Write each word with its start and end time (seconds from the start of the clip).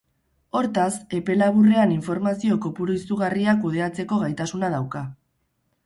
Hortaz, 0.59 0.95
epe 1.17 1.35
laburrean 1.41 1.93
informazio 1.97 2.59
kopuru 2.65 2.97
izugarria 3.03 3.57
kudeatzeko 3.67 4.23
gaitasuna 4.27 4.77
dauka. 4.79 5.09